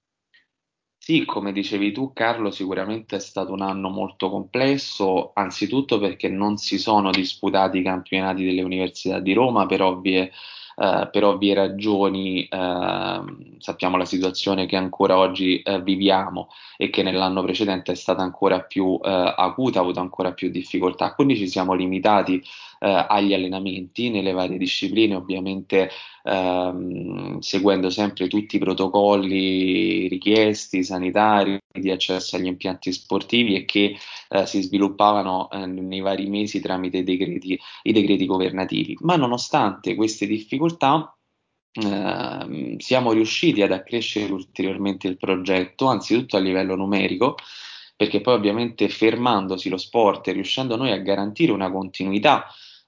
Sì, 0.97 1.23
come 1.23 1.53
dicevi 1.53 1.93
tu, 1.93 2.11
Carlo, 2.11 2.51
sicuramente 2.51 3.15
è 3.15 3.19
stato 3.19 3.53
un 3.53 3.61
anno 3.61 3.87
molto 3.87 4.29
complesso, 4.29 5.31
anzitutto 5.33 5.97
perché 5.97 6.27
non 6.27 6.57
si 6.57 6.79
sono 6.79 7.11
disputati 7.11 7.77
i 7.77 7.83
campionati 7.83 8.43
delle 8.43 8.61
università 8.61 9.21
di 9.21 9.31
Roma 9.31 9.67
per 9.67 9.83
ovvie, 9.83 10.33
eh, 10.75 11.09
per 11.11 11.23
ovvie 11.23 11.53
ragioni. 11.53 12.47
Eh, 12.47 13.19
sappiamo 13.57 13.97
la 13.97 14.05
situazione 14.05 14.65
che 14.65 14.75
ancora 14.75 15.17
oggi 15.17 15.61
eh, 15.61 15.81
viviamo 15.81 16.49
e 16.77 16.89
che 16.89 17.03
nell'anno 17.03 17.41
precedente 17.41 17.93
è 17.93 17.95
stata 17.95 18.21
ancora 18.21 18.61
più 18.61 18.99
eh, 19.03 19.33
acuta, 19.35 19.79
ha 19.79 19.81
avuto 19.81 19.99
ancora 19.99 20.33
più 20.33 20.49
difficoltà. 20.49 21.13
Quindi 21.13 21.35
ci 21.37 21.47
siamo 21.47 21.73
limitati 21.73 22.43
eh, 22.79 23.05
agli 23.07 23.33
allenamenti 23.33 24.09
nelle 24.09 24.31
varie 24.31 24.57
discipline, 24.57 25.15
ovviamente 25.15 25.89
ehm, 26.23 27.39
seguendo 27.39 27.89
sempre 27.89 28.27
tutti 28.27 28.57
i 28.57 28.59
protocolli 28.59 30.07
richiesti 30.07 30.83
sanitari 30.83 31.57
di 31.71 31.91
accesso 31.91 32.35
agli 32.35 32.45
impianti 32.47 32.91
sportivi 32.91 33.55
e 33.55 33.65
che 33.65 33.97
eh, 34.29 34.45
si 34.45 34.61
sviluppavano 34.61 35.49
eh, 35.49 35.65
nei 35.65 36.01
vari 36.01 36.27
mesi 36.27 36.59
tramite 36.59 36.97
i 36.97 37.03
decreti, 37.03 37.59
i 37.83 37.91
decreti 37.91 38.25
governativi. 38.25 38.97
Ma 39.01 39.15
nonostante 39.15 39.95
queste 39.95 40.25
difficoltà, 40.25 40.64
Uh, 41.75 42.75
siamo 42.77 43.11
riusciti 43.11 43.61
ad 43.61 43.73
accrescere 43.73 44.31
ulteriormente 44.31 45.07
il 45.07 45.17
progetto, 45.17 45.87
anzitutto 45.87 46.37
a 46.37 46.39
livello 46.39 46.75
numerico, 46.75 47.35
perché 47.95 48.21
poi 48.21 48.35
ovviamente 48.35 48.87
fermandosi 48.87 49.67
lo 49.69 49.77
sport 49.77 50.27
e 50.27 50.31
riuscendo 50.31 50.77
noi 50.77 50.91
a 50.91 50.97
garantire 50.97 51.51
una 51.51 51.69
continuità 51.69 52.47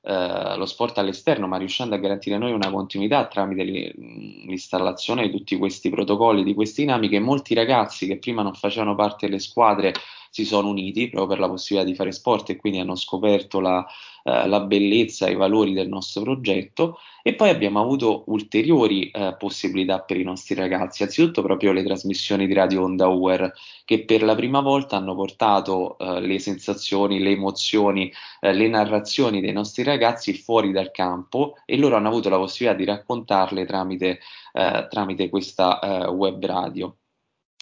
eh, 0.09 0.55
lo 0.55 0.65
sport 0.65 0.97
all'esterno, 0.99 1.47
ma 1.47 1.57
riuscendo 1.57 1.93
a 1.93 1.97
garantire 1.97 2.37
noi 2.37 2.53
una 2.53 2.71
continuità 2.71 3.27
tramite 3.27 3.63
l'installazione 3.65 5.23
di 5.23 5.31
tutti 5.31 5.57
questi 5.57 5.89
protocolli, 5.89 6.45
di 6.45 6.53
queste 6.53 6.83
dinamiche, 6.83 7.19
molti 7.19 7.53
ragazzi 7.53 8.07
che 8.07 8.17
prima 8.17 8.41
non 8.41 8.53
facevano 8.53 8.95
parte 8.95 9.25
delle 9.25 9.39
squadre 9.39 9.91
si 10.37 10.45
sono 10.45 10.69
uniti 10.69 11.09
proprio 11.09 11.25
per 11.25 11.39
la 11.39 11.49
possibilità 11.49 11.89
di 11.89 11.95
fare 11.95 12.11
sport 12.11 12.51
e 12.51 12.57
quindi 12.57 12.77
hanno 12.77 12.95
scoperto 12.95 13.59
la, 13.59 13.83
eh, 14.23 14.47
la 14.47 14.59
bellezza 14.59 15.25
e 15.25 15.31
i 15.31 15.35
valori 15.35 15.73
del 15.73 15.87
nostro 15.87 16.21
progetto 16.21 16.99
e 17.23 17.33
poi 17.33 17.49
abbiamo 17.49 17.81
avuto 17.81 18.23
ulteriori 18.27 19.09
eh, 19.09 19.35
possibilità 19.35 19.99
per 20.01 20.17
i 20.17 20.23
nostri 20.23 20.53
ragazzi, 20.53 21.01
anzitutto 21.01 21.41
proprio 21.41 21.71
le 21.71 21.83
trasmissioni 21.83 22.45
di 22.45 22.53
Radio 22.53 22.83
Onda 22.83 23.09
Hour 23.09 23.51
che 23.83 24.05
per 24.05 24.21
la 24.21 24.35
prima 24.35 24.59
volta 24.61 24.95
hanno 24.97 25.15
portato 25.15 25.97
eh, 25.97 26.21
le 26.21 26.37
sensazioni, 26.37 27.17
le 27.19 27.31
emozioni, 27.31 28.13
eh, 28.39 28.53
le 28.53 28.67
narrazioni 28.67 29.41
dei 29.41 29.53
nostri 29.53 29.81
ragazzi 29.81 30.35
fuori 30.35 30.71
dal 30.71 30.91
campo 30.91 31.55
e 31.65 31.77
loro 31.77 31.95
hanno 31.95 32.09
avuto 32.09 32.29
la 32.29 32.37
possibilità 32.37 32.77
di 32.77 32.85
raccontarle 32.85 33.65
tramite, 33.65 34.19
eh, 34.53 34.87
tramite 34.87 35.29
questa 35.29 35.79
eh, 35.79 36.09
web 36.09 36.45
radio. 36.45 36.95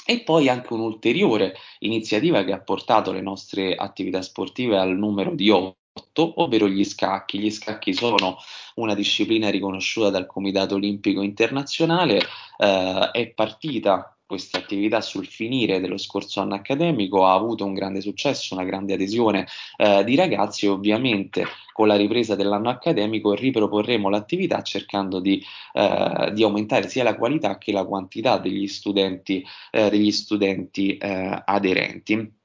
E 0.07 0.21
poi 0.21 0.49
anche 0.49 0.71
un'ulteriore 0.73 1.55
iniziativa 1.79 2.43
che 2.43 2.53
ha 2.53 2.61
portato 2.61 3.11
le 3.11 3.21
nostre 3.21 3.75
attività 3.75 4.21
sportive 4.21 4.77
al 4.77 4.95
numero 4.95 5.33
di 5.33 5.49
8, 5.49 6.41
ovvero 6.41 6.67
gli 6.67 6.83
scacchi. 6.83 7.39
Gli 7.39 7.49
scacchi 7.49 7.93
sono 7.93 8.37
una 8.75 8.93
disciplina 8.93 9.49
riconosciuta 9.49 10.11
dal 10.11 10.27
Comitato 10.27 10.75
Olimpico 10.75 11.21
Internazionale, 11.21 12.21
eh, 12.57 13.09
è 13.11 13.27
partita 13.29 14.14
questa 14.25 14.57
attività 14.57 15.01
sul 15.01 15.27
finire 15.27 15.79
dello 15.79 15.97
scorso 15.97 16.41
anno 16.41 16.55
accademico 16.55 17.25
ha 17.25 17.33
avuto 17.33 17.65
un 17.65 17.73
grande 17.73 18.01
successo, 18.01 18.53
una 18.55 18.63
grande 18.63 18.93
adesione 18.93 19.47
eh, 19.77 20.03
di 20.03 20.15
ragazzi 20.15 20.65
e 20.65 20.69
ovviamente 20.69 21.45
con 21.73 21.87
la 21.87 21.95
ripresa 21.95 22.35
dell'anno 22.35 22.69
accademico 22.69 23.33
riproporremo 23.33 24.09
l'attività 24.09 24.61
cercando 24.61 25.19
di, 25.19 25.43
eh, 25.73 26.31
di 26.33 26.43
aumentare 26.43 26.87
sia 26.89 27.03
la 27.03 27.15
qualità 27.15 27.57
che 27.57 27.71
la 27.71 27.85
quantità 27.85 28.37
degli 28.37 28.67
studenti, 28.67 29.45
eh, 29.71 29.89
degli 29.89 30.11
studenti 30.11 30.97
eh, 30.97 31.41
aderenti. 31.45 32.43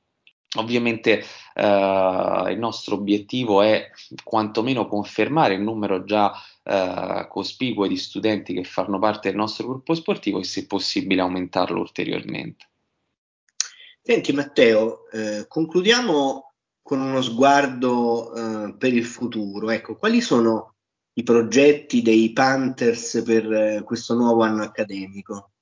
Ovviamente 0.58 1.24
eh, 1.54 2.46
il 2.50 2.58
nostro 2.58 2.96
obiettivo 2.96 3.62
è 3.62 3.90
quantomeno 4.24 4.88
confermare 4.88 5.54
il 5.54 5.62
numero 5.62 6.02
già 6.02 6.32
eh, 6.64 7.26
cospicuo 7.28 7.86
di 7.86 7.96
studenti 7.96 8.52
che 8.54 8.64
fanno 8.64 8.98
parte 8.98 9.28
del 9.28 9.38
nostro 9.38 9.68
gruppo 9.68 9.94
sportivo 9.94 10.40
e 10.40 10.44
se 10.44 10.66
possibile 10.66 11.20
aumentarlo 11.20 11.78
ulteriormente. 11.78 12.68
Senti 14.02 14.32
Matteo, 14.32 15.08
eh, 15.10 15.46
concludiamo 15.46 16.52
con 16.82 17.00
uno 17.00 17.22
sguardo 17.22 18.34
eh, 18.34 18.74
per 18.76 18.92
il 18.92 19.04
futuro. 19.04 19.70
Ecco, 19.70 19.94
quali 19.96 20.20
sono 20.20 20.74
i 21.12 21.22
progetti 21.22 22.02
dei 22.02 22.32
Panthers 22.32 23.22
per 23.24 23.52
eh, 23.52 23.82
questo 23.84 24.14
nuovo 24.14 24.42
anno 24.42 24.64
accademico? 24.64 25.52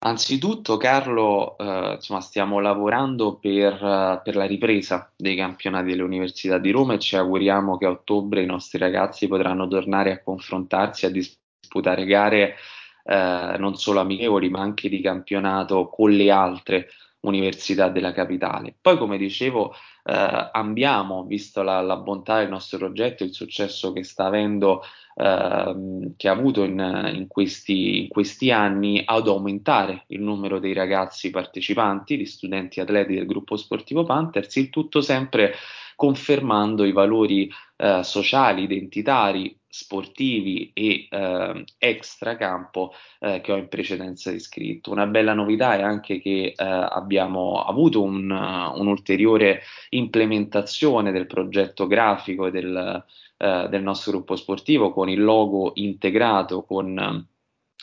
Anzitutto, 0.00 0.76
Carlo, 0.76 1.58
eh, 1.58 1.94
insomma, 1.94 2.20
stiamo 2.20 2.60
lavorando 2.60 3.36
per, 3.36 3.72
eh, 3.74 4.20
per 4.22 4.36
la 4.36 4.44
ripresa 4.46 5.12
dei 5.16 5.34
campionati 5.34 5.88
delle 5.90 6.02
università 6.02 6.58
di 6.58 6.70
Roma 6.70 6.94
e 6.94 6.98
ci 7.00 7.16
auguriamo 7.16 7.76
che 7.76 7.86
a 7.86 7.90
ottobre 7.90 8.42
i 8.42 8.46
nostri 8.46 8.78
ragazzi 8.78 9.26
potranno 9.26 9.66
tornare 9.66 10.12
a 10.12 10.22
confrontarsi, 10.22 11.04
a 11.04 11.10
disputare 11.10 12.04
gare 12.04 12.54
eh, 13.02 13.56
non 13.58 13.74
solo 13.74 13.98
amichevoli, 13.98 14.48
ma 14.48 14.60
anche 14.60 14.88
di 14.88 15.00
campionato 15.00 15.88
con 15.88 16.12
le 16.12 16.30
altre 16.30 16.88
università 17.20 17.88
della 17.88 18.12
capitale. 18.12 18.74
Poi, 18.80 18.96
come 18.96 19.18
dicevo, 19.18 19.72
eh, 20.04 20.50
abbiamo, 20.52 21.24
visto 21.24 21.62
la, 21.62 21.80
la, 21.80 21.96
bontà 21.96 22.38
del 22.38 22.48
nostro 22.48 22.78
progetto, 22.78 23.24
il 23.24 23.32
successo 23.32 23.92
che 23.92 24.04
sta 24.04 24.26
avendo, 24.26 24.82
eh, 25.14 26.12
che 26.16 26.28
ha 26.28 26.32
avuto 26.32 26.62
in, 26.62 27.12
in, 27.14 27.26
questi, 27.26 28.02
in, 28.02 28.08
questi, 28.08 28.50
anni, 28.50 29.02
ad 29.04 29.26
aumentare 29.26 30.04
il 30.08 30.20
numero 30.20 30.58
dei 30.60 30.72
ragazzi 30.72 31.30
partecipanti, 31.30 32.16
di 32.16 32.26
studenti 32.26 32.80
atleti 32.80 33.14
del 33.14 33.26
gruppo 33.26 33.56
sportivo 33.56 34.04
Panthers, 34.04 34.54
il 34.56 34.70
tutto 34.70 35.00
sempre 35.00 35.54
confermando 35.96 36.84
i 36.84 36.92
valori 36.92 37.50
eh, 37.76 38.04
sociali, 38.04 38.62
identitari, 38.62 39.57
sportivi 39.68 40.70
e 40.72 41.06
eh, 41.10 41.64
extracampo 41.78 42.92
eh, 43.20 43.40
che 43.42 43.52
ho 43.52 43.56
in 43.56 43.68
precedenza 43.68 44.30
descritto. 44.30 44.90
Una 44.90 45.06
bella 45.06 45.34
novità 45.34 45.76
è 45.76 45.82
anche 45.82 46.20
che 46.20 46.46
eh, 46.46 46.54
abbiamo 46.56 47.62
avuto 47.62 48.02
un, 48.02 48.30
un'ulteriore 48.30 49.62
implementazione 49.90 51.12
del 51.12 51.26
progetto 51.26 51.86
grafico 51.86 52.50
del, 52.50 53.04
eh, 53.36 53.66
del, 53.68 53.82
nostro 53.82 54.12
gruppo 54.12 54.36
sportivo 54.36 54.92
con 54.92 55.08
il 55.08 55.22
logo 55.22 55.72
integrato 55.74 56.64
con, 56.64 57.26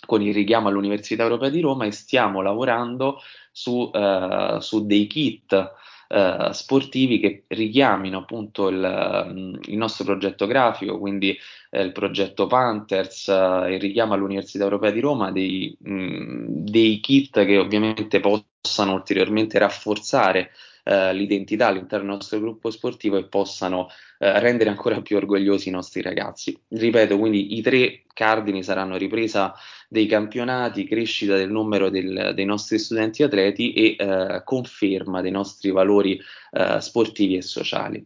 con 0.06 0.22
il 0.22 0.34
richiamo 0.34 0.68
all'Università 0.68 1.24
Europea 1.24 1.50
di 1.50 1.62
Roma 1.62 1.86
e 1.86 1.92
stiamo 1.92 2.42
lavorando 2.42 3.20
su, 3.52 3.90
eh, 3.94 4.58
su 4.60 4.86
dei 4.86 5.08
kit 5.08 5.74
eh, 6.08 6.50
sportivi 6.52 7.20
che 7.20 7.44
richiamino 7.48 8.20
appunto 8.20 8.68
il, 8.68 9.28
mm, 9.32 9.56
il 9.66 9.78
nostro 9.78 10.06
progetto 10.06 10.46
grafico, 10.46 11.00
quindi 11.00 11.38
eh, 11.72 11.82
il 11.82 11.92
progetto 11.92 12.48
Panthers, 12.48 13.28
eh, 13.28 13.74
il 13.74 13.80
richiamo 13.80 14.14
all'Università 14.14 14.64
Europea 14.64 14.92
di 14.92 15.00
Roma, 15.00 15.32
dei, 15.32 15.76
mh, 15.80 15.94
mm, 15.94 16.46
dei 16.48 17.00
kit 17.00 17.46
che 17.46 17.58
ovviamente 17.58 18.20
possano 18.20 18.94
ulteriormente 18.94 19.58
rafforzare 19.60 20.52
eh, 20.88 21.14
l'identità 21.14 21.68
all'interno 21.68 22.06
del 22.06 22.16
nostro 22.16 22.40
gruppo 22.40 22.70
sportivo 22.70 23.18
e 23.18 23.26
possano 23.26 23.90
eh, 24.20 24.40
rendere 24.40 24.70
ancora 24.70 25.02
più 25.02 25.18
orgogliosi 25.18 25.70
i 25.70 25.72
nostri 25.72 26.02
ragazzi. 26.04 26.56
Ripeto, 26.68 27.18
quindi 27.18 27.58
i 27.58 27.62
tre 27.62 28.04
cardini 28.14 28.64
saranno 28.64 28.96
ripresa 28.96 29.56
dei 29.90 30.06
campionati, 30.06 30.86
crescita 30.86 31.36
del 31.36 31.50
numero 31.50 31.90
del, 31.90 32.34
dei 32.36 32.46
nostri 32.46 32.78
studenti 32.78 33.24
atleti 33.24 33.74
e 33.74 33.96
eh, 33.98 34.42
conferma 34.44 35.22
dei 35.22 35.32
nostri 35.32 35.72
valori 35.72 36.22
eh, 36.52 36.80
sportivi 36.80 37.36
e 37.38 37.42
sociali. 37.42 38.06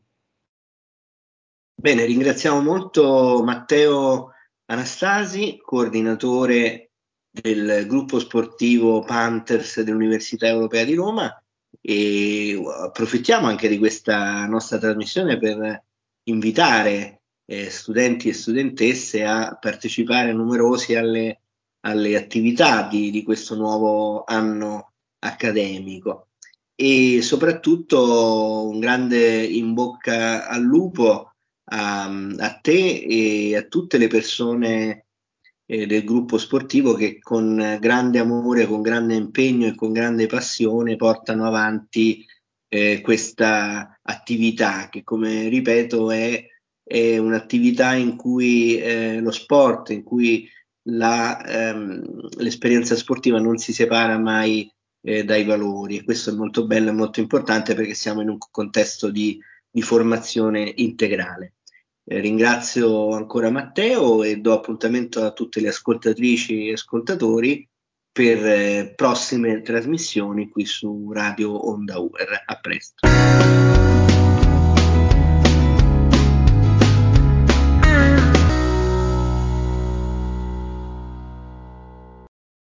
Bene, 1.76 2.06
ringraziamo 2.06 2.62
molto 2.62 3.42
Matteo 3.44 4.32
Anastasi, 4.66 5.60
coordinatore 5.62 6.92
del 7.30 7.86
gruppo 7.88 8.20
sportivo 8.20 9.02
Panthers 9.02 9.82
dell'Università 9.82 10.48
Europea 10.48 10.84
di 10.84 10.96
Roma 10.96 11.39
e 11.82 12.62
approfittiamo 12.84 13.48
anche 13.48 13.68
di 13.68 13.78
questa 13.78 14.46
nostra 14.46 14.78
trasmissione 14.78 15.38
per 15.38 15.84
invitare 16.24 17.22
eh, 17.46 17.70
studenti 17.70 18.30
e 18.30 18.34
studentesse 18.34 19.24
a 19.24 19.58
partecipare 19.60 20.34
numerosi 20.34 20.96
alle, 20.96 21.42
alle 21.82 22.16
attività 22.16 22.88
di, 22.88 23.10
di, 23.12 23.24
questo 23.24 23.56
nuovo 23.56 24.24
anno 24.26 24.94
accademico. 25.20 26.28
E 26.76 27.22
soprattutto 27.22 28.68
un 28.70 28.80
grande 28.80 29.44
in 29.44 29.74
bocca 29.74 30.48
al 30.48 30.62
lupo 30.62 31.34
a, 31.72 32.06
a 32.06 32.60
te 32.62 32.98
e 33.00 33.58
a 33.58 33.64
tutte 33.64 33.98
le 33.98 34.08
persone 34.08 35.08
eh, 35.72 35.86
del 35.86 36.04
gruppo 36.04 36.40
sportivo 36.40 36.94
che 36.96 37.20
con 37.20 37.78
grande 37.80 38.18
amore, 38.18 38.66
con 38.66 38.82
grande 38.82 39.14
impegno 39.14 39.68
e 39.68 39.76
con 39.76 39.92
grande 39.92 40.26
passione 40.26 40.96
portano 40.96 41.46
avanti 41.46 42.26
eh, 42.68 43.02
questa 43.02 44.00
attività 44.02 44.90
che 44.90 45.04
come 45.04 45.48
ripeto 45.48 46.10
è, 46.10 46.44
è 46.84 47.18
un'attività 47.20 47.94
in 47.94 48.16
cui 48.16 48.78
eh, 48.80 49.20
lo 49.20 49.30
sport, 49.30 49.92
in 49.92 50.02
cui 50.02 50.50
la, 50.90 51.40
ehm, 51.46 52.30
l'esperienza 52.38 52.96
sportiva 52.96 53.40
non 53.40 53.58
si 53.58 53.72
separa 53.72 54.18
mai 54.18 54.68
eh, 55.02 55.24
dai 55.24 55.44
valori 55.44 55.98
e 55.98 56.04
questo 56.04 56.32
è 56.32 56.34
molto 56.34 56.66
bello 56.66 56.90
e 56.90 56.94
molto 56.94 57.20
importante 57.20 57.76
perché 57.76 57.94
siamo 57.94 58.22
in 58.22 58.30
un 58.30 58.38
contesto 58.40 59.12
di, 59.12 59.40
di 59.70 59.84
formazione 59.84 60.74
integrale. 60.78 61.54
Eh, 62.12 62.20
ringrazio 62.22 63.12
ancora 63.12 63.52
Matteo 63.52 64.24
e 64.24 64.38
do 64.38 64.52
appuntamento 64.52 65.24
a 65.24 65.32
tutte 65.32 65.62
le 65.62 65.68
ascoltatrici 65.68 66.70
e 66.70 66.74
ascoltatori 66.74 67.70
per 68.12 68.44
eh, 68.48 68.94
prossime 68.96 69.62
trasmissioni 69.62 70.50
qui 70.50 70.66
su 70.66 71.12
Radio 71.14 71.70
Onda 71.70 72.00
Uer. 72.00 72.44
A 72.48 72.56
presto. 72.56 73.49